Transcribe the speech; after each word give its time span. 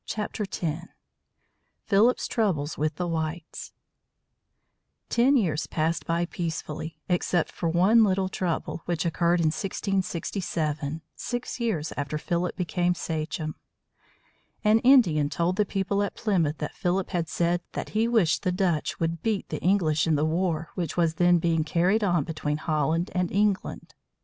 PHILIP'S 1.87 2.27
TROUBLES 2.27 2.75
WITH 2.75 2.95
THE 2.95 3.05
WHITES 3.07 3.71
Ten 5.09 5.37
years 5.37 5.67
passed 5.67 6.07
by 6.07 6.25
peacefully, 6.25 6.97
except 7.07 7.51
for 7.51 7.69
one 7.69 8.03
little 8.03 8.27
trouble, 8.27 8.81
which 8.85 9.05
occurred 9.05 9.39
in 9.39 9.51
1667, 9.53 11.03
six 11.15 11.59
years 11.59 11.93
after 11.95 12.17
Philip 12.17 12.55
became 12.55 12.95
sachem. 12.95 13.53
An 14.63 14.79
Indian 14.79 15.29
told 15.29 15.55
the 15.55 15.65
people 15.67 16.01
at 16.01 16.15
Plymouth 16.15 16.57
that 16.57 16.73
Philip 16.73 17.11
had 17.11 17.29
said 17.29 17.61
that 17.73 17.89
he 17.89 18.07
wished 18.07 18.41
the 18.41 18.51
Dutch 18.51 18.99
would 18.99 19.21
beat 19.21 19.49
the 19.49 19.61
English 19.61 20.07
in 20.07 20.15
the 20.15 20.25
war 20.25 20.71
which 20.73 20.97
was 20.97 21.13
then 21.13 21.37
being 21.37 21.63
carried 21.63 22.03
on 22.03 22.23
between 22.23 22.57
Holland 22.57 23.11
and 23.13 23.31
England. 23.31 23.93